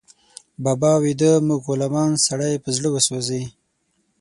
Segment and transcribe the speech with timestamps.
[0.63, 3.43] بابا ويده، موږ غلامان، سړی په زړه وسوځي